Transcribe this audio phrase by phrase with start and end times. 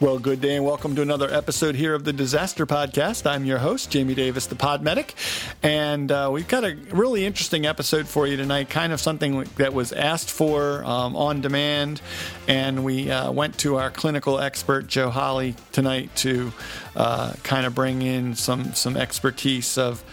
[0.00, 3.28] Well, good day and welcome to another episode here of the Disaster Podcast.
[3.28, 5.12] I'm your host, Jamie Davis, the Pod Medic,
[5.60, 8.70] and uh, we've got a really interesting episode for you tonight.
[8.70, 12.00] Kind of something that was asked for um, on demand,
[12.46, 16.52] and we uh, went to our clinical expert Joe Holley tonight to
[16.94, 20.04] uh, kind of bring in some some expertise of.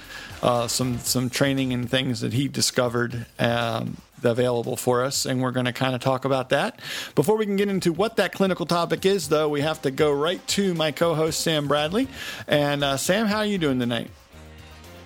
[0.43, 5.51] Uh, some some training and things that he discovered um, available for us, and we're
[5.51, 6.79] going to kind of talk about that.
[7.15, 10.11] Before we can get into what that clinical topic is, though, we have to go
[10.11, 12.07] right to my co-host Sam Bradley.
[12.47, 14.09] And uh, Sam, how are you doing tonight?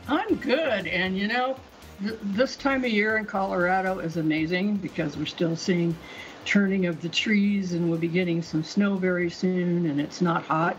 [0.07, 1.55] I'm good, and you know,
[2.01, 5.95] th- this time of year in Colorado is amazing because we're still seeing
[6.45, 10.43] turning of the trees, and we'll be getting some snow very soon, and it's not
[10.43, 10.75] hot,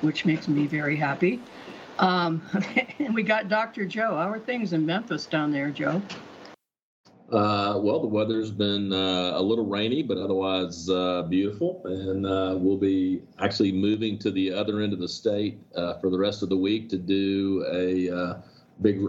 [0.00, 1.40] which makes me very happy.
[1.98, 2.42] Um,
[2.98, 3.84] and we got Dr.
[3.86, 4.16] Joe.
[4.16, 6.02] How are things in Memphis down there, Joe?
[7.34, 11.82] Uh, well, the weather's been uh, a little rainy, but otherwise uh, beautiful.
[11.84, 16.10] And uh, we'll be actually moving to the other end of the state uh, for
[16.10, 18.40] the rest of the week to do a uh,
[18.82, 19.00] big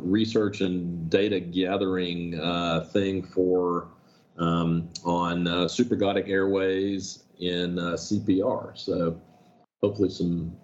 [0.00, 2.32] research and data gathering
[2.92, 3.86] thing for
[4.38, 8.76] um, on supraglottic airways in CPR.
[8.76, 9.20] So
[9.80, 10.56] hopefully some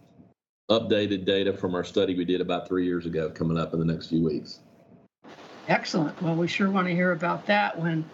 [0.69, 3.87] updated data from our study we did about three years ago coming up in the
[3.87, 4.61] next few weeks.
[5.69, 6.21] Excellent.
[6.23, 8.05] Well, we sure want to hear about that when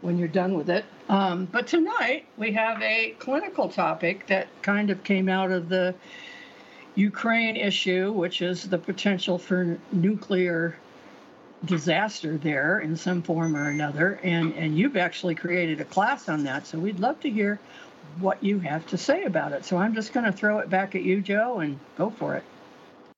[0.00, 0.84] when you're done with it.
[1.08, 5.94] Um, but tonight we have a clinical topic that kind of came out of the
[6.94, 10.76] Ukraine issue, which is the potential for nuclear
[11.64, 14.18] disaster there in some form or another.
[14.22, 17.60] And and you've actually created a class on that, so we'd love to hear
[18.18, 19.66] what you have to say about it.
[19.66, 22.44] So I'm just going to throw it back at you, Joe, and go for it.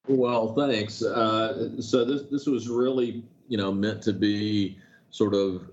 [0.08, 1.02] Well, thanks.
[1.02, 4.78] Uh, so this this was really you know meant to be
[5.10, 5.70] sort of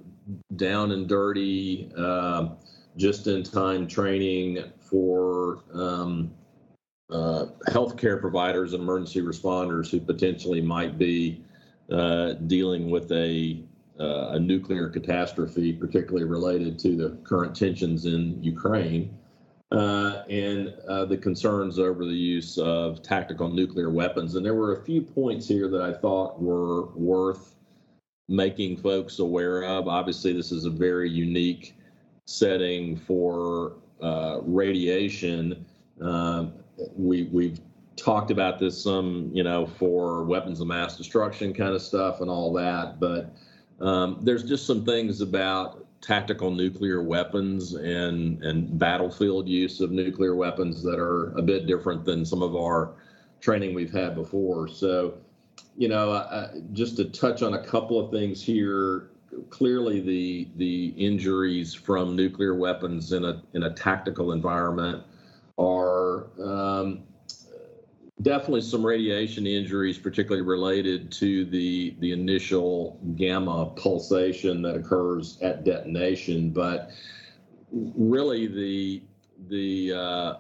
[0.56, 2.50] down and dirty, uh,
[2.98, 6.32] just in time training for um,
[7.12, 11.44] uh, healthcare providers and emergency responders who potentially might be
[11.92, 13.62] uh, dealing with a,
[14.00, 19.18] uh, a nuclear catastrophe, particularly related to the current tensions in Ukraine.
[19.72, 24.36] Uh, and uh, the concerns over the use of tactical nuclear weapons.
[24.36, 27.53] And there were a few points here that I thought were worth
[28.28, 29.88] making folks aware of.
[29.88, 31.76] Obviously, this is a very unique
[32.26, 35.66] setting for uh, radiation.
[36.02, 36.48] Uh,
[36.96, 37.60] we we've
[37.96, 42.30] talked about this some, you know, for weapons of mass destruction kind of stuff and
[42.30, 43.36] all that, but
[43.80, 50.36] um, there's just some things about tactical nuclear weapons and and battlefield use of nuclear
[50.36, 52.92] weapons that are a bit different than some of our
[53.40, 54.68] training we've had before.
[54.68, 55.14] So
[55.78, 59.10] you know, uh, just to touch on a couple of things here.
[59.50, 65.04] Clearly, the the injuries from nuclear weapons in a in a tactical environment
[65.58, 67.04] are um,
[68.22, 75.64] definitely some radiation injuries, particularly related to the the initial gamma pulsation that occurs at
[75.64, 76.52] detonation.
[76.52, 76.92] But
[77.72, 79.02] really, the
[79.50, 80.34] the uh,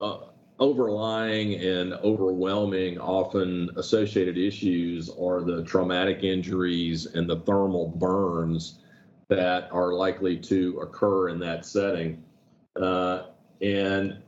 [0.00, 0.27] uh,
[0.58, 8.80] overlying and overwhelming, often associated issues are the traumatic injuries and the thermal burns
[9.28, 12.22] that are likely to occur in that setting.
[12.80, 13.24] Uh,
[13.62, 14.18] and,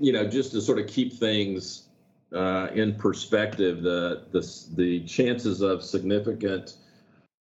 [0.00, 1.88] you know, just to sort of keep things
[2.34, 6.76] uh, in perspective, the, the, the chances of significant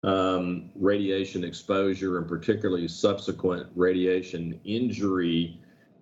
[0.03, 5.59] um, radiation exposure and particularly subsequent radiation injury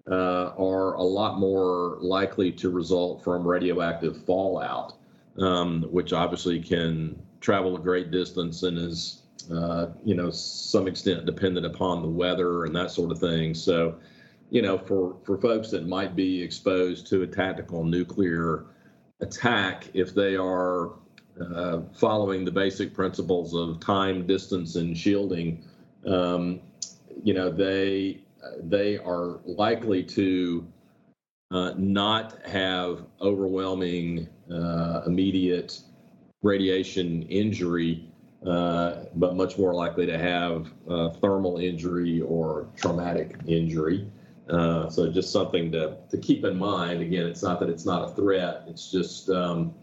[0.10, 4.94] uh, are a lot more likely to result from radioactive fallout,
[5.40, 11.26] um, which obviously can travel a great distance and is, uh, you know, some extent
[11.26, 13.54] dependent upon the weather and that sort of thing.
[13.54, 13.96] So,
[14.52, 18.66] you know, for for folks that might be exposed to a tactical nuclear
[19.22, 20.92] attack, if they are
[21.42, 25.63] uh, following the basic principles of time, distance, and shielding,
[26.06, 26.62] um,
[27.24, 28.25] you know, they
[28.62, 30.68] they are likely to
[31.51, 35.80] uh, not have overwhelming uh, immediate
[36.42, 38.09] radiation injury,
[38.45, 44.07] uh, but much more likely to have uh, thermal injury or traumatic injury.
[44.50, 47.01] Uh, so just something to, to keep in mind.
[47.01, 48.63] Again, it's not that it's not a threat.
[48.68, 49.74] It's just um,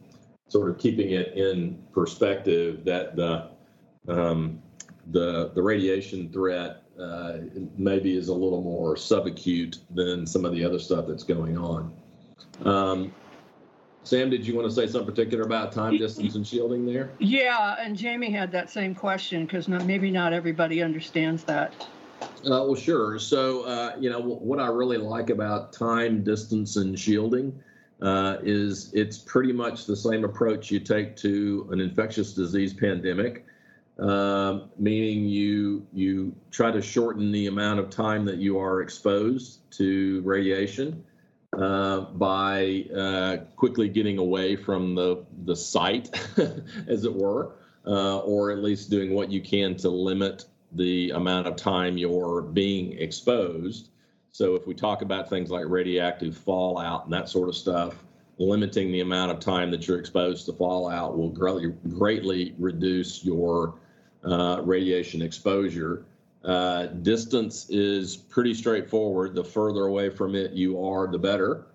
[0.49, 3.50] sort of keeping it in perspective that the
[4.08, 4.62] um,
[5.11, 7.39] the the radiation threat uh,
[7.77, 11.93] maybe is a little more subacute than some of the other stuff that's going on.
[12.65, 13.12] Um,
[14.05, 17.11] Sam, did you want to say something particular about time, distance, and shielding there?
[17.19, 21.73] Yeah, and Jamie had that same question because maybe not everybody understands that.
[22.21, 22.27] Uh,
[22.67, 23.19] well, sure.
[23.19, 27.59] So, uh, you know, what I really like about time, distance, and shielding
[28.00, 33.47] uh, is it's pretty much the same approach you take to an infectious disease pandemic,
[33.99, 39.71] um, meaning you you try to shorten the amount of time that you are exposed
[39.73, 41.05] to radiation
[41.56, 46.11] uh, by uh, quickly getting away from the the site,
[46.89, 47.53] as it were,
[47.87, 52.41] uh, or at least doing what you can to limit the amount of time you're
[52.41, 53.91] being exposed.
[54.31, 58.03] So if we talk about things like radioactive fallout and that sort of stuff,
[58.38, 63.75] limiting the amount of time that you're exposed to fallout will greatly, greatly reduce your
[64.25, 66.05] uh, radiation exposure.
[66.44, 69.34] Uh, distance is pretty straightforward.
[69.34, 71.67] The further away from it you are, the better.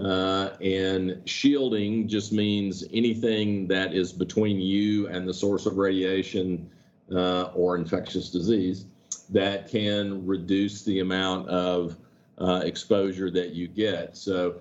[0.00, 6.68] Uh, and shielding just means anything that is between you and the source of radiation
[7.12, 8.86] uh, or infectious disease
[9.30, 11.96] that can reduce the amount of
[12.38, 14.16] uh, exposure that you get.
[14.16, 14.56] So,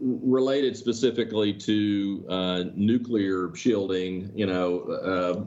[0.00, 5.44] related specifically to uh, nuclear shielding, you know, uh,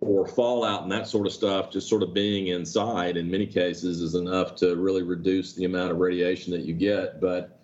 [0.00, 4.00] or fallout and that sort of stuff, just sort of being inside in many cases
[4.00, 7.20] is enough to really reduce the amount of radiation that you get.
[7.20, 7.58] But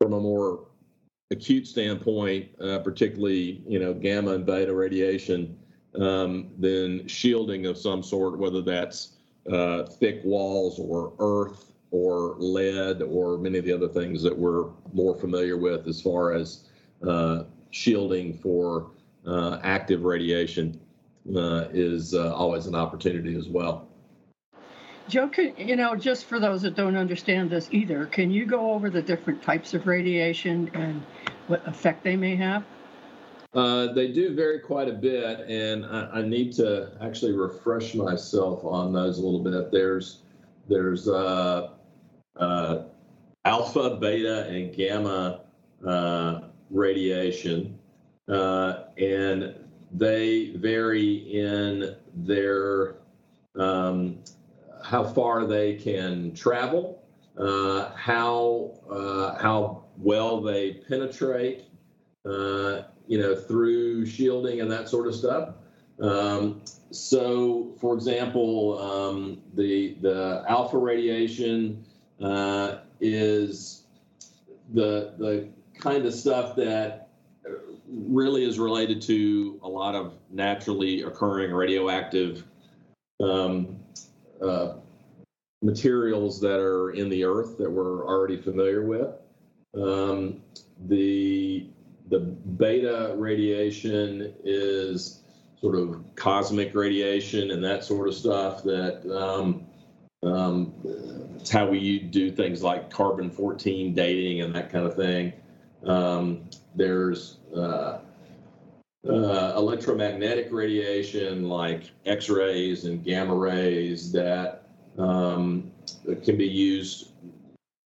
[0.00, 0.68] from a more
[1.30, 5.58] acute standpoint, uh, particularly, you know, gamma and beta radiation,
[5.96, 9.16] um, then shielding of some sort, whether that's
[9.50, 14.66] uh, thick walls or earth or lead or many of the other things that we're
[14.92, 16.68] more familiar with as far as
[17.06, 18.90] uh, shielding for
[19.26, 20.80] uh, active radiation
[21.36, 23.88] uh, is uh, always an opportunity as well.
[25.08, 28.72] Joe, can, you know, just for those that don't understand this either, can you go
[28.72, 31.02] over the different types of radiation and
[31.48, 32.64] what effect they may have?
[33.52, 38.64] Uh, they do vary quite a bit, and I, I, need to actually refresh myself
[38.64, 39.72] on those a little bit.
[39.72, 40.20] There's
[40.68, 41.70] there's uh,
[42.36, 42.82] uh,
[43.44, 45.40] alpha, beta, and gamma
[45.86, 46.40] uh,
[46.70, 47.78] radiation,
[48.28, 49.54] uh, and
[49.92, 52.96] they vary in their
[53.56, 54.18] um,
[54.84, 57.02] how far they can travel,
[57.38, 58.72] uh, how
[59.40, 61.64] how well they penetrate
[63.10, 65.54] you know, through shielding and that sort of stuff.
[66.00, 66.62] Um,
[66.92, 71.84] so, for example, um, the the alpha radiation
[72.22, 73.84] uh, is
[74.72, 77.08] the the kind of stuff that
[77.88, 82.44] really is related to a lot of naturally occurring radioactive
[83.22, 83.78] um,
[84.42, 84.74] uh,
[85.62, 89.08] materials that are in the earth that we're already familiar with.
[89.74, 90.42] Um,
[90.86, 91.66] the
[92.08, 95.20] the beta radiation is
[95.60, 99.66] sort of cosmic radiation and that sort of stuff that um,
[100.22, 100.74] um,
[101.36, 105.32] it's how we do things like carbon 14 dating and that kind of thing.
[105.84, 108.00] Um, there's uh,
[109.08, 114.68] uh, electromagnetic radiation like X rays and gamma rays that
[114.98, 115.72] um,
[116.22, 117.12] can be used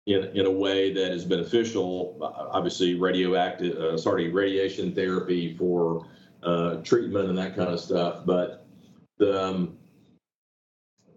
[0.07, 2.17] in, in a way that is beneficial.
[2.23, 6.07] Obviously, radioactive, uh, sorry, radiation therapy for
[6.43, 8.25] uh, treatment and that kind of stuff.
[8.25, 8.67] But
[9.19, 9.77] the, um,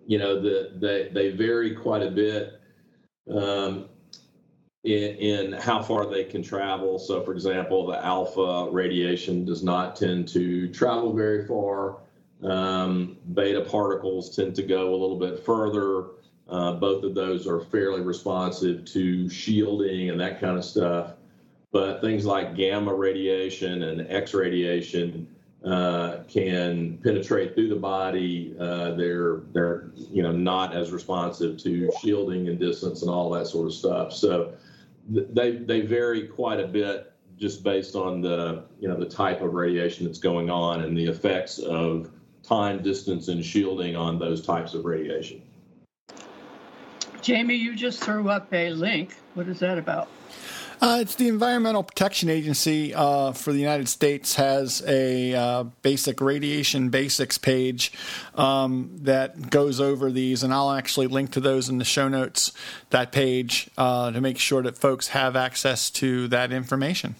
[0.05, 2.59] you know, the, they they vary quite a bit
[3.29, 3.85] um,
[4.83, 6.99] in, in how far they can travel.
[6.99, 11.97] So, for example, the alpha radiation does not tend to travel very far.
[12.43, 16.09] Um, beta particles tend to go a little bit further.
[16.47, 21.13] Uh, both of those are fairly responsive to shielding and that kind of stuff.
[21.71, 25.27] But things like gamma radiation and X radiation
[25.65, 28.55] uh, can penetrate through the body.
[28.59, 33.47] Uh, they're they're you know not as responsive to shielding and distance and all that
[33.47, 34.13] sort of stuff.
[34.13, 34.53] So
[35.11, 39.41] th- they they vary quite a bit just based on the you know the type
[39.41, 42.11] of radiation that's going on and the effects of
[42.43, 45.41] time, distance, and shielding on those types of radiation.
[47.23, 49.15] Jamie, you just threw up a link.
[49.33, 50.09] What is that about?
[50.85, 56.21] Uh, it's the Environmental Protection Agency uh, for the United States has a uh, basic
[56.21, 57.91] radiation basics page
[58.35, 62.51] um, that goes over these, and I'll actually link to those in the show notes.
[62.91, 67.15] That page uh, to make sure that folks have access to that information.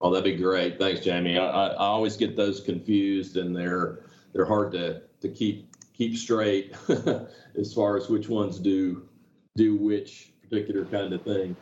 [0.00, 0.78] Oh, that'd be great.
[0.78, 1.36] Thanks, Jamie.
[1.36, 6.16] I, I, I always get those confused, and they're they're hard to to keep keep
[6.16, 6.76] straight
[7.58, 9.08] as far as which ones do
[9.56, 11.56] do which particular kind of thing.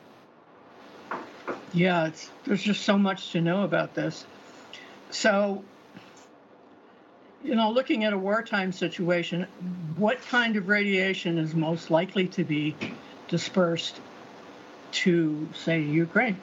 [1.74, 2.10] Yeah,
[2.44, 4.24] there's just so much to know about this.
[5.10, 5.64] So,
[7.42, 9.46] you know, looking at a wartime situation,
[9.96, 12.74] what kind of radiation is most likely to be
[13.28, 14.00] dispersed
[14.92, 16.36] to, say, Ukraine?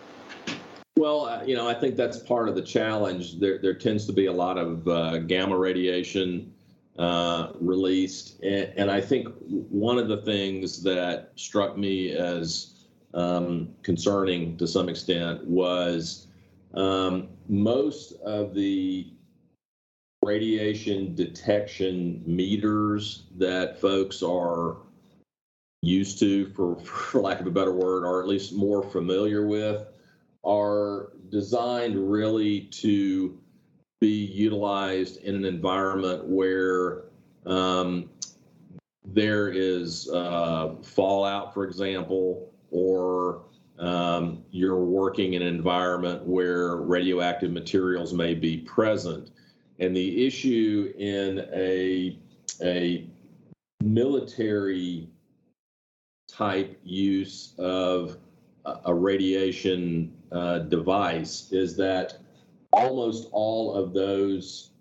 [0.97, 3.39] Well, uh, you know, I think that's part of the challenge.
[3.39, 6.53] There, there tends to be a lot of uh, gamma radiation
[6.97, 12.78] uh, released, and, and, I think one of the things that struck me as
[13.13, 16.27] um, concerning to some extent was
[16.73, 19.07] um, most of the
[20.23, 24.77] radiation detection meters that folks are
[25.81, 29.85] used to, for, for lack of a better word, or at least more familiar with,
[30.43, 33.37] are designed really to
[33.99, 37.03] be utilized in an environment where
[37.45, 38.09] um,
[39.05, 43.43] there is uh, fallout, for example, or
[43.79, 49.31] um, you're working in an environment where radioactive materials may be present.
[49.79, 52.17] And the issue in a,
[52.61, 53.07] a
[53.81, 55.07] military
[56.27, 58.17] type use of
[58.85, 62.17] a radiation uh, device is that
[62.71, 64.71] almost all of those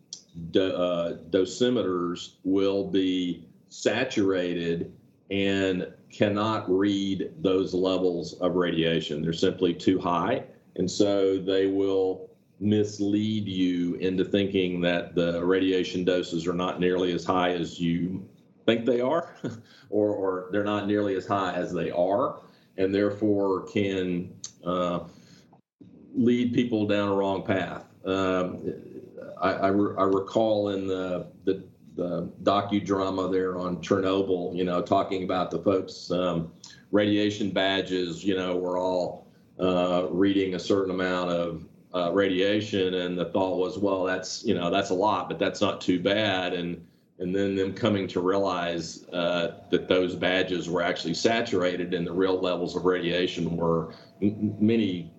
[0.50, 4.92] do, uh, dosimeters will be saturated
[5.30, 9.22] and cannot read those levels of radiation.
[9.22, 10.44] They're simply too high.
[10.76, 17.12] And so they will mislead you into thinking that the radiation doses are not nearly
[17.12, 18.26] as high as you
[18.66, 19.34] think they are,
[19.90, 22.40] or, or they're not nearly as high as they are,
[22.76, 24.32] and therefore can
[24.64, 25.00] uh,
[26.14, 27.84] lead people down a wrong path.
[28.04, 28.72] Um,
[29.40, 31.62] I, I, re- I, recall in the, the,
[31.98, 36.52] the docudrama there on Chernobyl, you know, talking about the folks' um,
[36.92, 39.26] radiation badges, you know, were all
[39.58, 44.54] uh, reading a certain amount of uh, radiation, and the thought was, well, that's you
[44.54, 46.86] know, that's a lot, but that's not too bad, and
[47.18, 52.12] and then them coming to realize uh, that those badges were actually saturated and the
[52.12, 55.10] real levels of radiation were m- many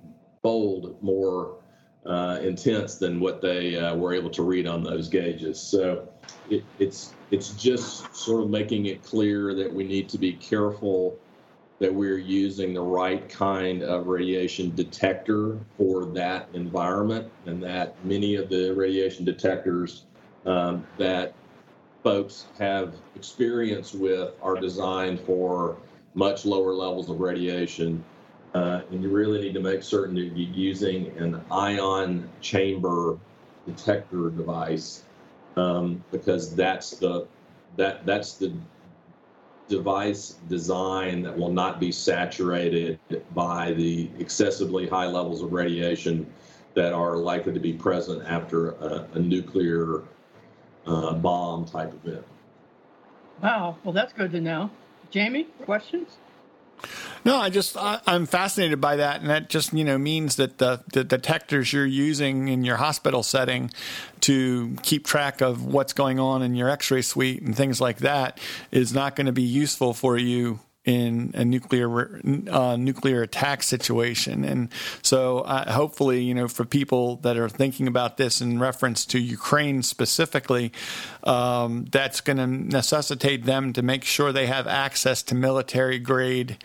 [0.41, 1.57] fold more
[2.05, 5.59] uh, intense than what they uh, were able to read on those gauges.
[5.59, 6.07] So
[6.49, 11.17] it, it's it's just sort of making it clear that we need to be careful
[11.79, 18.35] that we're using the right kind of radiation detector for that environment, and that many
[18.35, 20.05] of the radiation detectors
[20.45, 21.33] um, that
[22.03, 25.77] folks have experience with are designed for
[26.15, 28.03] much lower levels of radiation.
[28.53, 33.17] Uh, and you really need to make certain that you're using an ion chamber
[33.67, 35.03] detector device
[35.59, 37.27] um, because that's the
[37.77, 38.53] that that's the
[39.67, 42.99] device design that will not be saturated
[43.35, 46.25] by the excessively high levels of radiation
[46.73, 50.03] that are likely to be present after a, a nuclear
[50.87, 52.25] uh, bomb type event.
[53.43, 54.71] Wow, well that's good to know.
[55.11, 56.17] Jamie, questions?
[57.25, 60.57] No, I just I, am fascinated by that, and that just you know means that
[60.57, 63.71] the the detectors you're using in your hospital setting
[64.21, 68.39] to keep track of what's going on in your X-ray suite and things like that
[68.71, 74.45] is not going to be useful for you in a nuclear uh, nuclear attack situation.
[74.45, 74.69] And
[75.01, 79.19] so, uh, hopefully, you know, for people that are thinking about this in reference to
[79.19, 80.71] Ukraine specifically,
[81.23, 86.57] um, that's going to necessitate them to make sure they have access to military grade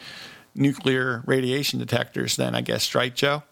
[0.55, 2.37] nuclear radiation detectors.
[2.37, 3.43] Then, I guess, right, Joe?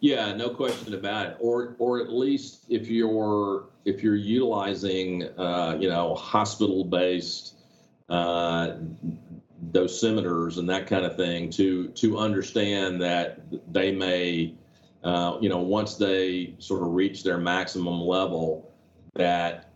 [0.00, 1.36] Yeah, no question about it.
[1.40, 7.54] Or, or at least if you're if you're utilizing, uh, you know, hospital based
[8.08, 8.76] uh,
[9.70, 13.40] dosimeters and that kind of thing to to understand that
[13.72, 14.54] they may
[15.02, 18.72] uh, you know once they sort of reach their maximum level
[19.14, 19.70] that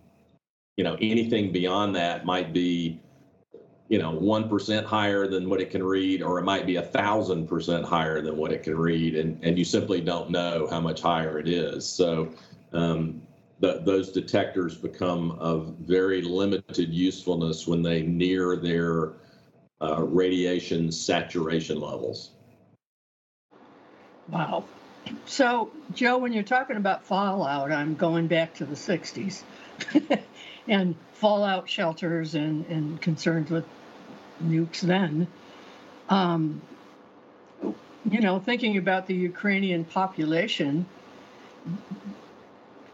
[0.77, 3.01] you know anything beyond that might be
[3.89, 6.83] you know one percent higher than what it can read or it might be a
[6.83, 10.81] thousand percent higher than what it can read and and you simply don't know how
[10.81, 11.89] much higher it is.
[11.89, 12.33] So
[12.73, 13.23] um,
[13.61, 19.15] the, those detectors become of very limited usefulness when they near their
[19.81, 22.31] uh, radiation saturation levels.
[24.29, 24.65] Wow.
[25.25, 29.43] So, Joe, when you're talking about fallout, I'm going back to the 60s
[30.69, 33.65] and fallout shelters and, and concerns with
[34.45, 35.27] nukes then.
[36.09, 36.61] Um,
[38.11, 40.87] you know, thinking about the Ukrainian population,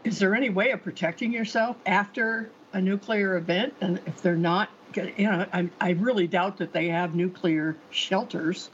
[0.03, 3.73] is there any way of protecting yourself after a nuclear event?
[3.81, 8.69] And if they're not you know, I, I really doubt that they have nuclear shelters.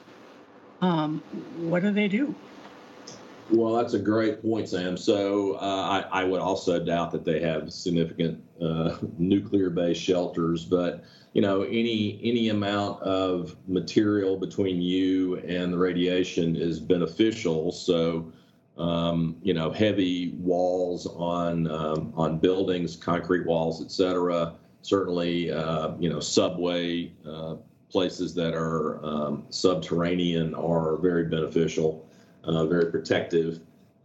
[0.82, 1.20] Um,
[1.58, 2.34] what do they do?
[3.51, 4.96] Well, that's a great point, Sam.
[4.96, 11.04] So uh, I, I, would also doubt that they have significant uh, nuclear-based shelters, but
[11.34, 17.72] you know, any any amount of material between you and the radiation is beneficial.
[17.74, 18.32] So,
[18.78, 24.56] um, you know, heavy walls on um, on buildings, concrete walls, etc.
[24.82, 27.56] Certainly, uh, you know, subway uh,
[27.90, 32.08] places that are um, subterranean are very beneficial
[32.44, 33.60] uh, very protective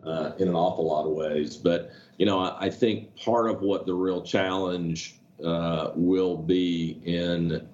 [0.04, 1.56] uh, in an awful lot of ways.
[1.56, 7.00] But you know, I, I think part of what the real challenge uh, will be
[7.04, 7.66] in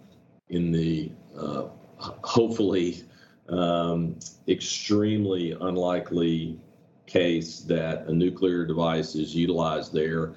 [0.49, 1.69] in the uh,
[1.99, 3.05] hopefully
[3.49, 4.19] um,
[4.49, 6.59] extremely unlikely
[7.07, 10.35] case that a nuclear device is utilized there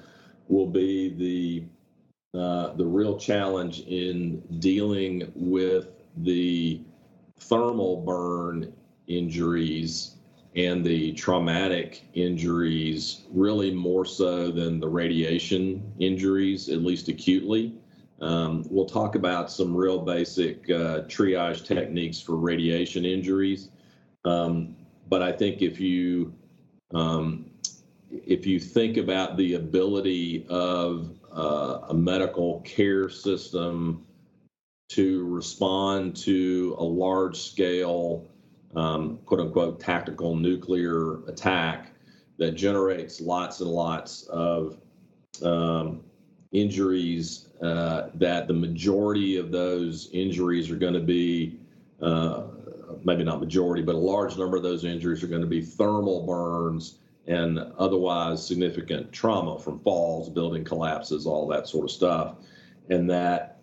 [0.48, 1.64] will be the
[2.36, 5.88] uh, the real challenge in dealing with
[6.18, 6.80] the
[7.38, 8.72] thermal burn
[9.06, 10.16] injuries
[10.56, 17.74] and the traumatic injuries really more so than the radiation injuries, at least acutely.
[18.20, 23.68] Um, we'll talk about some real basic uh, triage techniques for radiation injuries.
[24.24, 24.74] Um,
[25.08, 26.32] but I think if you
[26.94, 27.50] um,
[28.10, 34.04] if you think about the ability of uh, a medical care system
[34.88, 38.26] to respond to a large scale
[38.74, 41.92] um, quote unquote tactical nuclear attack
[42.38, 44.78] that generates lots and lots of
[45.42, 46.02] um,
[46.52, 47.48] injuries.
[47.62, 51.58] Uh, that the majority of those injuries are going to be,
[52.02, 52.42] uh,
[53.02, 56.26] maybe not majority, but a large number of those injuries are going to be thermal
[56.26, 62.36] burns and otherwise significant trauma from falls, building collapses, all that sort of stuff.
[62.88, 63.56] And that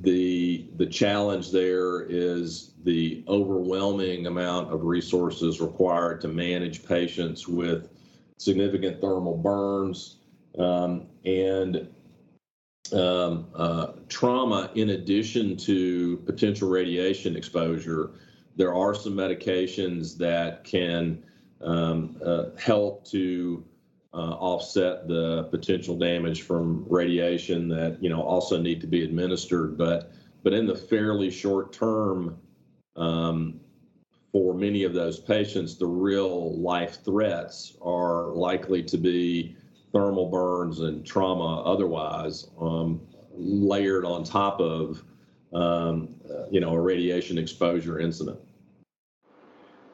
[0.00, 7.88] the the challenge there is the overwhelming amount of resources required to manage patients with
[8.38, 10.16] significant thermal burns
[10.58, 11.88] um, and
[12.92, 18.10] um, uh, trauma in addition to potential radiation exposure
[18.56, 21.22] there are some medications that can
[21.62, 23.64] um, uh, help to
[24.14, 29.78] uh, offset the potential damage from radiation that you know also need to be administered.
[29.78, 32.36] But but in the fairly short term,
[32.96, 33.60] um,
[34.32, 39.56] for many of those patients, the real life threats are likely to be
[39.92, 43.00] thermal burns and trauma otherwise, um,
[43.34, 45.02] layered on top of
[45.52, 46.14] um,
[46.50, 48.40] you know a radiation exposure incident.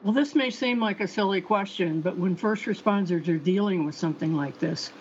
[0.03, 3.95] Well, this may seem like a silly question, but when first responders are dealing with
[3.95, 4.91] something like this,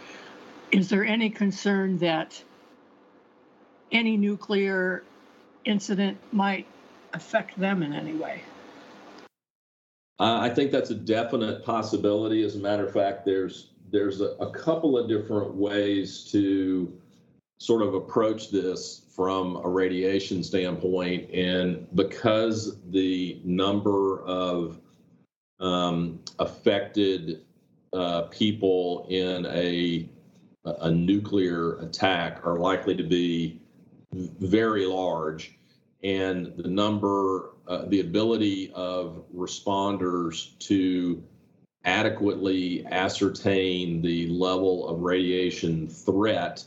[0.72, 2.42] is there any concern that
[3.92, 5.04] any nuclear
[5.64, 6.66] incident might
[7.14, 8.42] affect them in any way?
[10.20, 12.42] Uh, I think that's a definite possibility.
[12.42, 16.92] As a matter of fact, there's there's a, a couple of different ways to
[17.58, 24.80] sort of approach this from a radiation standpoint, and because the number of
[25.60, 27.42] um, affected
[27.92, 30.08] uh, people in a
[30.64, 33.60] a nuclear attack are likely to be
[34.12, 35.58] very large,
[36.02, 41.22] and the number, uh, the ability of responders to
[41.84, 46.64] adequately ascertain the level of radiation threat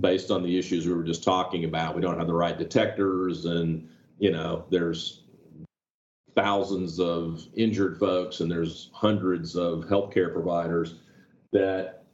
[0.00, 1.94] based on the issues we were just talking about.
[1.94, 5.21] We don't have the right detectors, and you know, there's
[6.34, 10.96] thousands of injured folks and there's hundreds of healthcare providers
[11.52, 12.04] that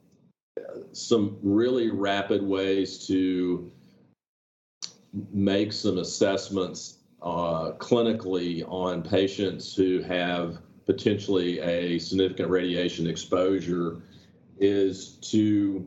[0.92, 3.70] some really rapid ways to
[5.32, 14.02] make some assessments uh, clinically on patients who have potentially a significant radiation exposure
[14.58, 15.86] is to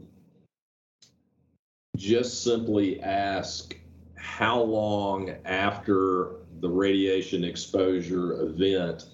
[1.97, 3.75] just simply ask
[4.15, 9.05] how long after the radiation exposure event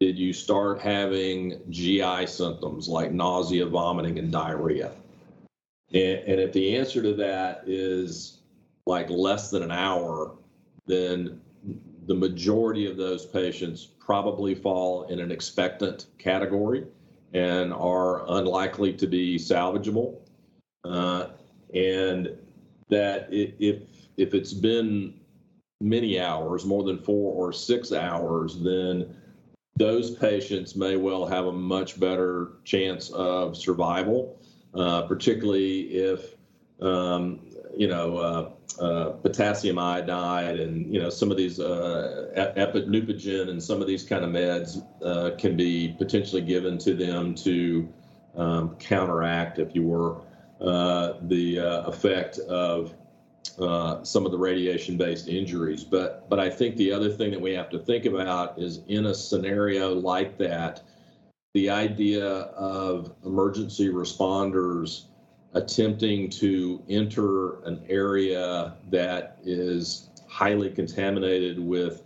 [0.00, 4.92] did you start having GI symptoms like nausea, vomiting, and diarrhea?
[5.92, 8.38] And, and, if the answer to that is
[8.86, 10.32] like less than an hour,
[10.86, 11.40] then
[12.06, 16.86] the majority of those patients probably fall in an expectant category
[17.34, 20.16] and are unlikely to be salvageable.
[20.82, 21.26] Uh,
[21.74, 22.30] and
[22.88, 23.82] that if
[24.16, 25.19] if it's been
[25.80, 29.16] many hours, more than four or six hours, then
[29.76, 34.38] those patients may well have a much better chance of survival,
[34.74, 36.36] uh, particularly if
[36.82, 37.40] um,
[37.76, 38.50] you know, uh,
[38.82, 44.04] uh, potassium iodide and you know some of these uh, epineupogen and some of these
[44.04, 47.88] kind of meds uh, can be potentially given to them to
[48.36, 50.20] um, counteract, if you were,
[50.60, 52.94] uh, the effect of
[53.58, 55.84] uh, some of the radiation-based injuries.
[55.84, 59.06] But but I think the other thing that we have to think about is in
[59.06, 60.82] a scenario like that,
[61.54, 65.04] the idea of emergency responders
[65.54, 72.04] attempting to enter an area that is highly contaminated with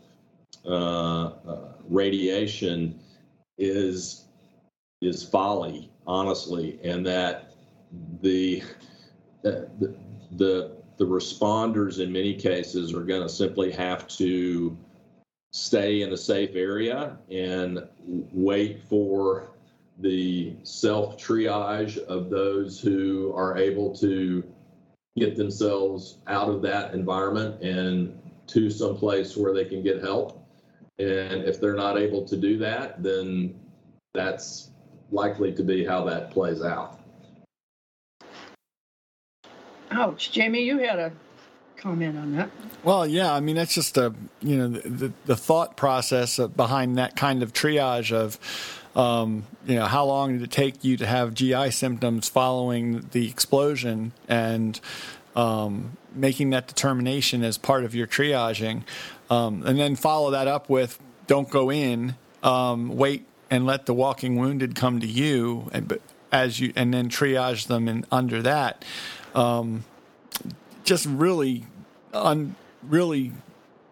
[0.64, 2.98] uh, uh, radiation
[3.58, 4.24] is
[5.02, 7.54] is folly, honestly, and that
[8.22, 8.62] the
[9.42, 9.68] the
[10.32, 14.76] the, the responders in many cases are going to simply have to
[15.52, 17.86] stay in a safe area and
[18.32, 19.48] wait for
[19.98, 24.42] the self triage of those who are able to
[25.16, 30.44] get themselves out of that environment and to some place where they can get help.
[30.98, 33.54] And if they're not able to do that, then
[34.12, 34.70] that's
[35.10, 37.00] likely to be how that plays out.
[39.94, 40.32] Ouch.
[40.32, 41.12] Jamie, you had a
[41.76, 42.50] comment on that.
[42.82, 47.16] Well, yeah, I mean that's just a you know the the, thought process behind that
[47.16, 48.38] kind of triage of
[48.96, 53.28] um, you know, how long did it take you to have GI symptoms following the
[53.28, 54.80] explosion and
[55.34, 58.82] um, making that determination as part of your triaging,
[59.30, 63.94] um, and then follow that up with don't go in, um, wait and let the
[63.94, 65.98] walking wounded come to you, and
[66.34, 68.84] as you and then triage them and under that,
[69.36, 69.84] um,
[70.82, 71.64] just really,
[72.12, 73.32] un, really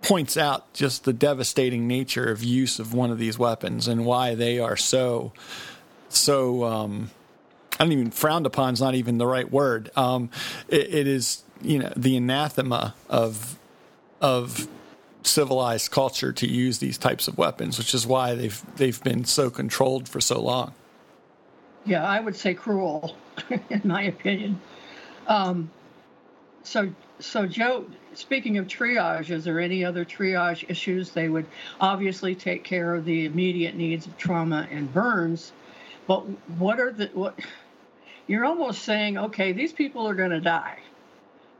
[0.03, 4.35] points out just the devastating nature of use of one of these weapons and why
[4.35, 5.33] they are so
[6.09, 7.13] so um,
[7.79, 9.91] I don't even frowned upon is not even the right word.
[9.97, 10.29] Um,
[10.69, 13.57] it, it is you know the anathema of
[14.21, 14.67] of
[15.23, 19.49] civilized culture to use these types of weapons, which is why they've they've been so
[19.49, 20.75] controlled for so long.
[21.85, 23.17] Yeah, I would say cruel,
[23.71, 24.61] in my opinion.
[25.27, 25.71] Um,
[26.63, 31.11] so so Joe, speaking of triage, is there any other triage issues?
[31.11, 31.47] They would
[31.81, 35.53] obviously take care of the immediate needs of trauma and burns,
[36.07, 36.21] but
[36.59, 37.39] what are the what?
[38.27, 40.79] You're almost saying, okay, these people are going to die,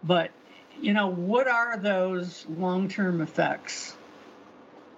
[0.05, 0.31] but
[0.81, 3.97] you know, what are those long-term effects?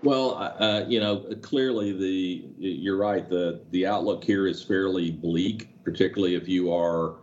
[0.04, 3.26] Well, uh, you know, clearly the you're right.
[3.26, 7.14] the The outlook here is fairly bleak, particularly if you are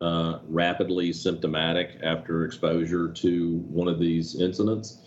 [0.00, 5.02] uh, rapidly symptomatic after exposure to one of these incidents.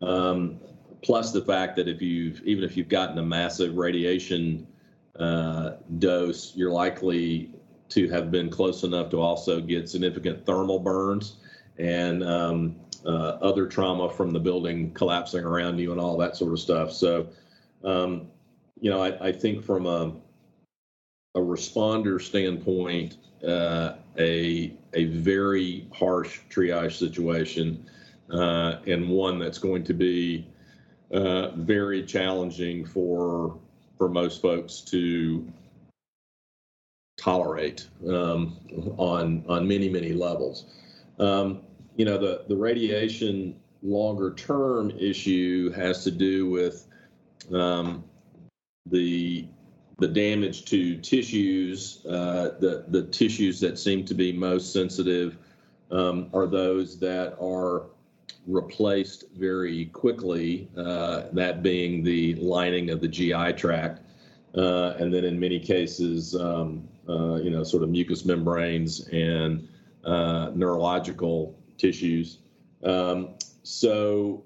[0.00, 0.58] Um,
[1.02, 4.66] plus the fact that if you've even if you've gotten a massive radiation
[5.18, 7.50] uh, dose, you're likely
[7.90, 11.39] to have been close enough to also get significant thermal burns
[11.80, 16.52] and um, uh, other trauma from the building collapsing around you and all that sort
[16.52, 16.92] of stuff.
[16.92, 17.28] So,
[17.82, 18.28] um,
[18.80, 20.12] you know, I, I, think from a,
[21.34, 23.16] a responder standpoint,
[23.46, 27.88] uh, a a very harsh triage situation
[28.30, 30.46] uh, and one that's going to be
[31.12, 33.58] uh, very challenging for
[33.96, 35.50] for most folks to
[37.18, 38.58] tolerate um,
[38.98, 40.66] on on many many levels.
[41.18, 41.62] Um,
[41.96, 46.86] you know the the radiation longer term issue has to do with
[47.52, 48.04] um,
[48.86, 49.46] the
[49.98, 55.36] the damage to tissues, uh, the the tissues that seem to be most sensitive
[55.90, 57.86] um, are those that are
[58.46, 60.68] replaced very quickly.
[60.76, 64.00] Uh, that being the lining of the GI tract,
[64.56, 69.68] uh, and then in many cases, um, uh, you know, sort of mucous membranes and
[70.04, 72.38] uh, neurological tissues.
[72.84, 74.44] Um, so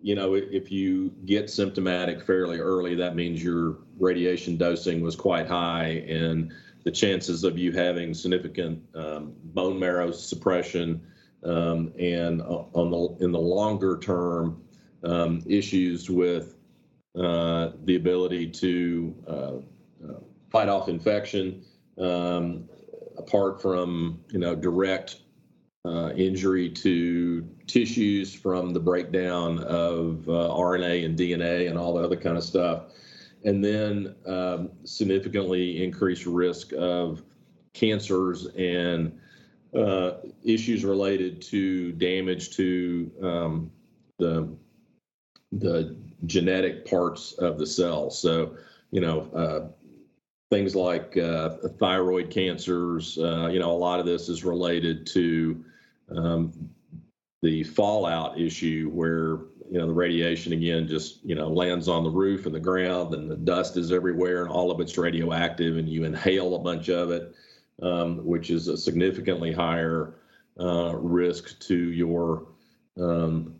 [0.00, 5.48] you know, if you get symptomatic fairly early, that means your radiation dosing was quite
[5.48, 6.52] high, and
[6.84, 11.04] the chances of you having significant um, bone marrow suppression
[11.44, 14.62] um, and uh, on the in the longer term
[15.04, 16.56] um, issues with
[17.18, 19.32] uh, the ability to uh,
[20.08, 21.64] uh fight off infection,
[21.98, 22.68] um,
[23.16, 25.16] apart from you know direct
[25.88, 32.02] uh, injury to tissues from the breakdown of uh, RNA and DNA and all the
[32.02, 32.92] other kind of stuff,
[33.44, 37.22] and then um, significantly increased risk of
[37.72, 39.18] cancers and
[39.74, 40.12] uh,
[40.44, 43.70] issues related to damage to um,
[44.18, 44.48] the
[45.52, 45.96] the
[46.26, 48.10] genetic parts of the cell.
[48.10, 48.56] So,
[48.90, 49.68] you know, uh,
[50.50, 53.16] things like uh, thyroid cancers.
[53.18, 55.64] Uh, you know, a lot of this is related to
[56.14, 56.52] um,
[57.42, 59.40] the fallout issue where
[59.70, 63.14] you know the radiation again just you know lands on the roof and the ground
[63.14, 66.88] and the dust is everywhere and all of it's radioactive and you inhale a bunch
[66.88, 67.34] of it
[67.82, 70.14] um, which is a significantly higher
[70.58, 72.46] uh, risk to your
[72.98, 73.54] um,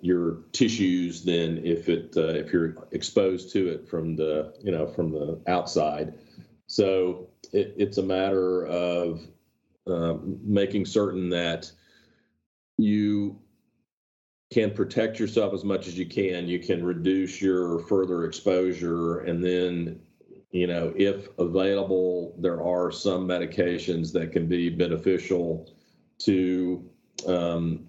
[0.00, 4.86] your tissues than if it uh, if you're exposed to it from the you know
[4.86, 6.14] from the outside.
[6.66, 9.26] So it, it's a matter of
[9.86, 11.70] uh, making certain that
[12.76, 13.38] you
[14.52, 16.48] can protect yourself as much as you can.
[16.48, 20.00] You can reduce your further exposure, and then,
[20.50, 25.72] you know, if available, there are some medications that can be beneficial
[26.18, 26.84] to
[27.26, 27.86] um,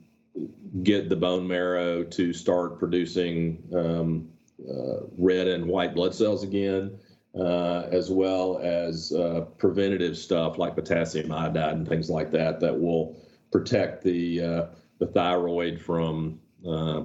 [0.83, 4.29] get the bone marrow to start producing um,
[4.69, 6.97] uh, red and white blood cells again.
[7.33, 12.77] Uh, as well as uh, preventative stuff like potassium iodide and things like that that
[12.77, 13.15] will
[13.53, 14.65] protect the uh,
[14.99, 17.03] the thyroid from uh,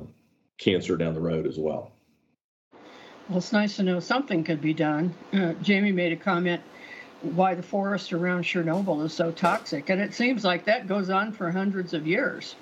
[0.59, 1.93] cancer down the road as well.
[3.29, 5.15] Well, it's nice to know something could be done.
[5.33, 6.61] Uh, Jamie made a comment
[7.23, 11.33] why the forest around Chernobyl is so toxic, and it seems like that goes on
[11.33, 12.57] for hundreds of years.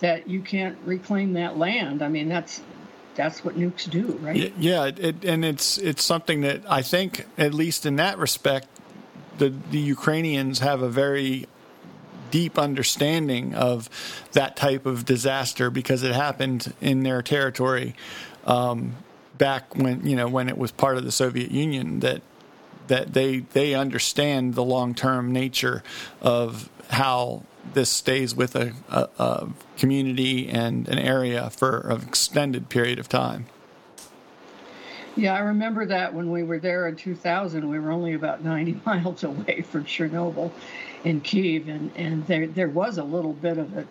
[0.00, 2.02] That you can't reclaim that land.
[2.02, 2.60] I mean, that's
[3.18, 4.54] that's what nukes do, right?
[4.56, 8.68] Yeah, it, and it's it's something that I think, at least in that respect,
[9.38, 11.46] the the Ukrainians have a very
[12.30, 13.90] deep understanding of
[14.32, 17.96] that type of disaster because it happened in their territory
[18.46, 18.94] um,
[19.36, 21.98] back when you know when it was part of the Soviet Union.
[21.98, 22.22] That
[22.86, 25.82] that they they understand the long term nature
[26.22, 27.42] of how
[27.74, 33.08] this stays with a, a, a, community and an area for an extended period of
[33.08, 33.46] time.
[35.16, 38.80] Yeah, I remember that when we were there in 2000, we were only about 90
[38.86, 40.52] miles away from Chernobyl,
[41.04, 43.86] in Kiev, and and there there was a little bit of a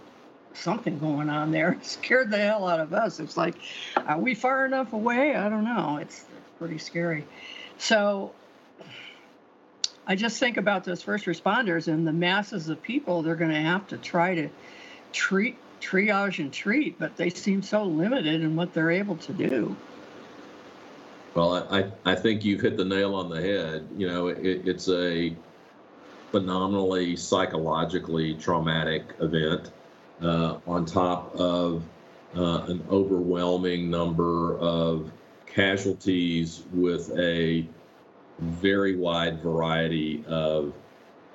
[0.54, 1.72] something going on there.
[1.80, 3.20] It scared the hell out of us.
[3.20, 3.56] It's like,
[3.96, 5.36] are we far enough away?
[5.36, 5.98] I don't know.
[6.02, 7.26] It's, it's pretty scary.
[7.78, 8.34] So
[10.08, 13.60] I just think about those first responders and the masses of people they're going to
[13.60, 14.50] have to try to
[15.12, 19.76] treat, triage, and treat, but they seem so limited in what they're able to do.
[21.34, 23.88] Well, I, I think you've hit the nail on the head.
[23.98, 25.36] You know, it, it's a
[26.32, 29.72] phenomenally psychologically traumatic event
[30.22, 31.84] uh, on top of
[32.36, 35.12] uh, an overwhelming number of
[35.46, 37.68] casualties with a
[38.40, 40.74] very wide variety of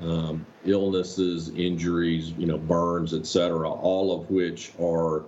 [0.00, 5.24] um, illnesses, injuries, you know, burns, etc., all of which are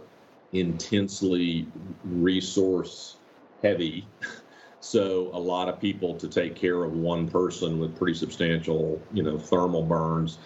[0.52, 1.66] intensely
[2.04, 3.16] resource
[3.62, 4.06] heavy
[4.84, 9.22] So a lot of people to take care of one person with pretty substantial, you
[9.22, 10.36] know, thermal burns.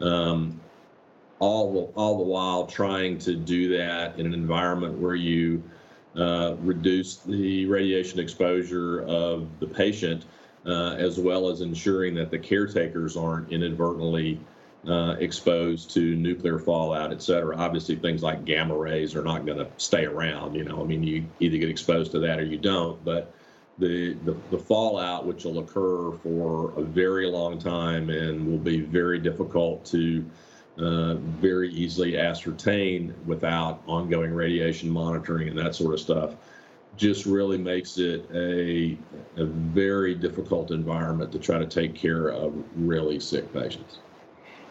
[0.00, 0.60] Um,
[1.40, 5.64] all the all the while trying to do that in an environment where you
[6.16, 10.26] uh, reduce the radiation exposure of the patient,
[10.68, 14.38] uh, as well as ensuring that the caretakers aren't inadvertently
[14.86, 17.56] uh, exposed to nuclear fallout, et cetera.
[17.56, 20.54] Obviously, things like gamma rays are not going to stay around.
[20.54, 23.02] You know, I mean, you either get exposed to that or you don't.
[23.04, 23.34] But
[23.78, 28.80] the, the, the fallout, which will occur for a very long time and will be
[28.80, 30.24] very difficult to
[30.78, 36.34] uh, very easily ascertain without ongoing radiation monitoring and that sort of stuff,
[36.98, 38.98] just really makes it a,
[39.40, 43.98] a very difficult environment to try to take care of really sick patients.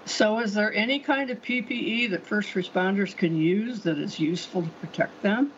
[0.06, 4.62] So, is there any kind of PPE that first responders can use that is useful
[4.64, 5.52] to protect them?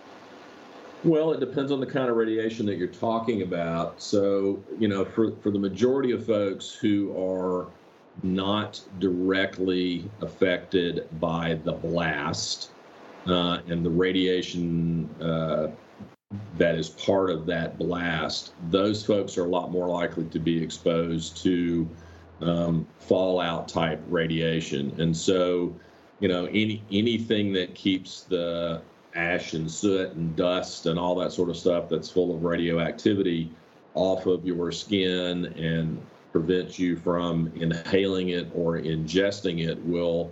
[1.04, 4.02] Well, it depends on the kind of radiation that you're talking about.
[4.02, 7.68] So, you know, for, for the majority of folks who are
[8.22, 12.72] not directly affected by the blast
[13.28, 15.68] uh, and the radiation uh,
[16.58, 20.62] that is part of that blast, those folks are a lot more likely to be
[20.62, 21.88] exposed to
[22.42, 24.94] um, fallout type radiation.
[25.00, 25.76] And so,
[26.20, 28.82] you know, any anything that keeps the
[29.16, 33.50] ash and soot and dust and all that sort of stuff that's full of radioactivity
[33.96, 36.00] off of your skin and
[36.32, 40.32] prevents you from inhaling it or ingesting it will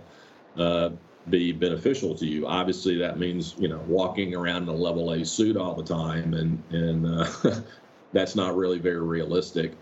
[0.56, 0.90] uh,
[1.30, 2.46] be beneficial to you.
[2.46, 6.34] Obviously, that means you know walking around in a level A suit all the time,
[6.34, 7.60] and and uh,
[8.12, 9.72] that's not really very realistic.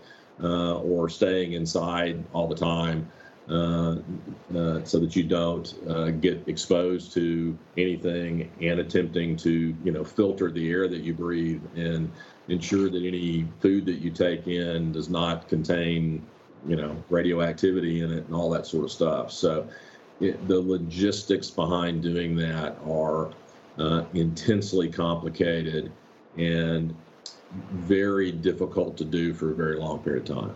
[0.43, 3.11] Uh, or staying inside all the time.
[3.49, 3.95] Uh,
[4.55, 10.03] uh, so that you don't uh, get exposed to anything and attempting to you know
[10.03, 12.11] filter the air that you breathe and
[12.49, 16.21] ensure that any food that you take in does not contain
[16.67, 19.65] you know radioactivity in it and all that sort of stuff so
[20.19, 23.31] it, the logistics behind doing that are
[23.77, 25.91] uh, intensely complicated
[26.37, 26.95] and
[27.71, 30.55] very difficult to do for a very long period of time.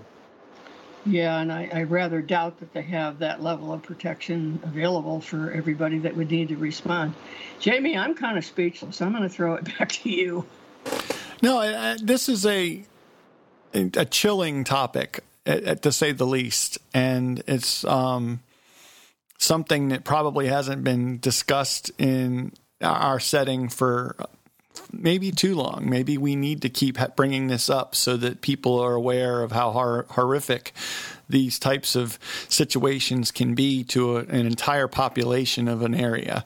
[1.05, 5.51] Yeah, and I, I, rather doubt that they have that level of protection available for
[5.51, 7.15] everybody that would need to respond.
[7.59, 9.01] Jamie, I'm kind of speechless.
[9.01, 10.45] I'm going to throw it back to you.
[11.41, 12.83] No, I, I, this is a
[13.73, 18.41] a chilling topic, to say the least, and it's um,
[19.41, 24.15] something that probably hasn't been discussed in our setting for
[24.93, 25.89] maybe too long.
[25.89, 29.71] Maybe we need to keep bringing this up so that people are aware of how
[29.71, 30.73] hor- horrific
[31.27, 36.45] these types of situations can be to a, an entire population of an area.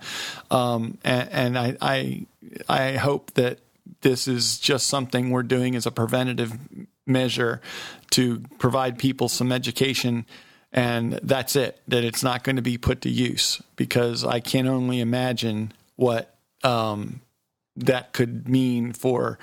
[0.50, 2.26] Um, and, and I, I,
[2.70, 3.60] I hope that
[4.02, 6.58] this is just something we're doing as a preventative
[7.06, 7.62] measure
[8.12, 10.26] to provide people some education
[10.76, 14.68] and that's it that it's not going to be put to use because i can
[14.68, 17.22] only imagine what um,
[17.76, 19.40] that could mean for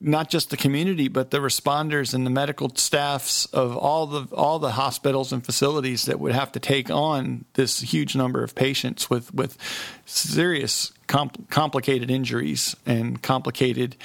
[0.00, 4.58] not just the community, but the responders and the medical staffs of all the all
[4.58, 9.10] the hospitals and facilities that would have to take on this huge number of patients
[9.10, 9.56] with with
[10.04, 13.96] serious complicated injuries and complicated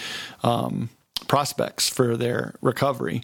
[0.42, 0.90] um,
[1.28, 3.22] prospects for their recovery.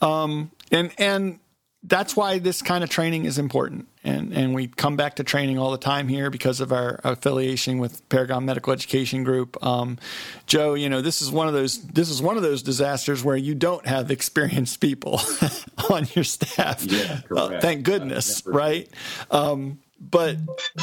[0.00, 1.40] Um, and and
[1.86, 3.88] that's why this kind of training is important.
[4.02, 7.78] And, and we come back to training all the time here because of our affiliation
[7.78, 9.62] with Paragon Medical Education Group.
[9.64, 9.98] Um,
[10.46, 13.36] Joe, you know, this is one of those, this is one of those disasters where
[13.36, 15.20] you don't have experienced people
[15.90, 16.84] on your staff.
[16.84, 18.44] Yeah, uh, thank goodness.
[18.44, 18.90] Right.
[19.30, 20.36] Um, but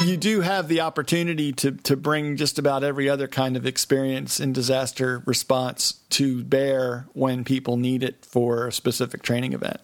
[0.04, 4.40] you do have the opportunity to to bring just about every other kind of experience
[4.40, 9.80] in disaster response to bear when people need it for a specific training event.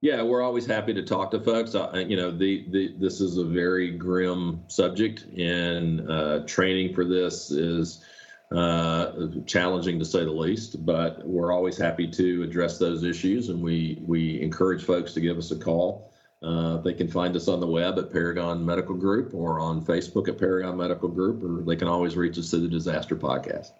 [0.00, 1.74] Yeah, we're always happy to talk to folks.
[1.74, 7.04] Uh, you know, the, the this is a very grim subject, and uh, training for
[7.04, 8.04] this is
[8.52, 9.12] uh,
[9.44, 10.86] challenging to say the least.
[10.86, 15.36] But we're always happy to address those issues, and we we encourage folks to give
[15.36, 16.12] us a call.
[16.40, 20.28] Uh, they can find us on the web at Paragon Medical Group or on Facebook
[20.28, 23.70] at Paragon Medical Group, or they can always reach us through the Disaster Podcast.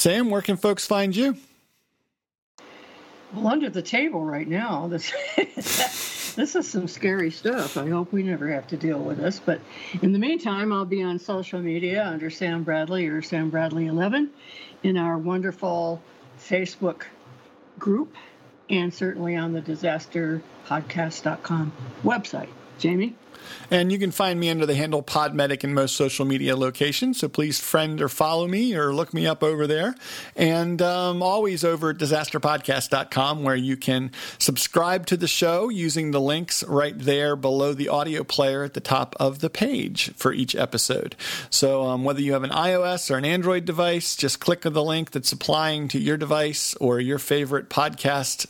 [0.00, 1.36] Sam, where can folks find you?
[3.34, 4.88] Well, under the table right now.
[4.88, 5.12] This
[6.34, 7.76] this is some scary stuff.
[7.76, 9.40] I hope we never have to deal with this.
[9.40, 9.60] But
[10.02, 14.30] in the meantime, I'll be on social media under Sam Bradley or Sam Bradley 11
[14.82, 16.02] in our wonderful
[16.38, 17.02] Facebook
[17.78, 18.14] group
[18.68, 21.72] and certainly on the disasterpodcast.com
[22.04, 22.48] website.
[22.80, 23.14] Jamie?
[23.70, 27.18] And you can find me under the handle Podmedic in most social media locations.
[27.18, 29.94] So please friend or follow me or look me up over there.
[30.34, 36.20] And um, always over at disasterpodcast.com where you can subscribe to the show using the
[36.20, 40.56] links right there below the audio player at the top of the page for each
[40.56, 41.14] episode.
[41.48, 44.84] So um, whether you have an iOS or an Android device, just click on the
[44.84, 48.46] link that's applying to your device or your favorite podcast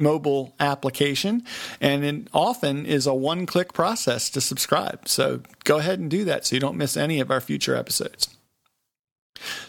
[0.00, 1.42] mobile application,
[1.80, 5.08] and it often is a one click process to subscribe.
[5.08, 8.28] So go ahead and do that so you don't miss any of our future episodes.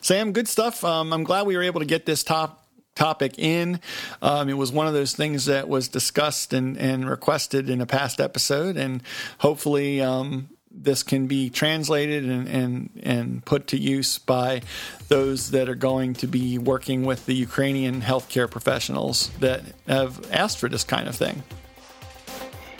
[0.02, 0.84] Sam, good stuff.
[0.84, 3.80] Um, I'm glad we were able to get this top topic in.
[4.22, 7.86] Um, it was one of those things that was discussed and, and requested in a
[7.86, 9.04] past episode, and
[9.40, 10.50] hopefully, um,
[10.84, 14.62] this can be translated and, and, and put to use by
[15.08, 20.60] those that are going to be working with the Ukrainian healthcare professionals that have asked
[20.60, 21.44] for this kind of thing.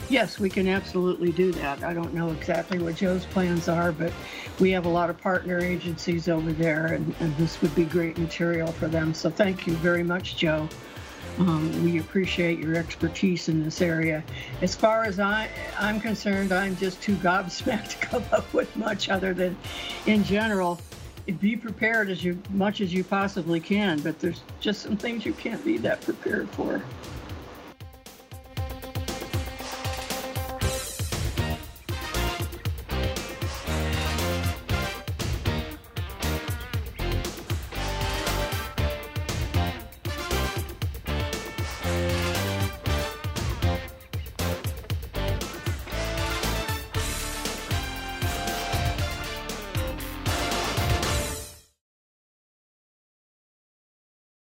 [0.08, 1.82] Yes, we can absolutely do that.
[1.82, 4.10] I don't know exactly what Joe's plans are, but
[4.58, 8.16] we have a lot of partner agencies over there, and, and this would be great
[8.16, 9.12] material for them.
[9.12, 10.66] So thank you very much, Joe.
[11.38, 14.24] Um, we appreciate your expertise in this area.
[14.60, 15.48] As far as I,
[15.78, 19.56] I'm concerned, I'm just too gobsmacked to come up with much other than,
[20.06, 20.80] in general,
[21.40, 24.00] be prepared as you much as you possibly can.
[24.00, 26.82] But there's just some things you can't be that prepared for.